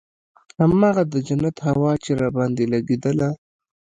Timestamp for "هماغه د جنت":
0.61-1.55